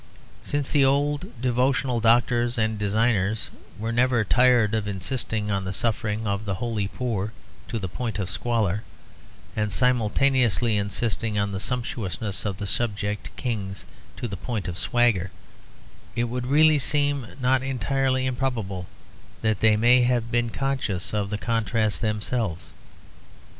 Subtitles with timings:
[0.41, 6.25] Since the old devotional doctors and designers were never tired of insisting on the sufferings
[6.25, 7.33] of the holy poor
[7.67, 8.83] to the point of squalor,
[9.55, 13.85] and simultaneously insisting on the sumptuousness of the subject kings
[14.17, 15.29] to the point of swagger,
[16.15, 18.87] it would really seem not entirely improbable
[19.43, 22.71] that they may have been conscious of the contrast themselves.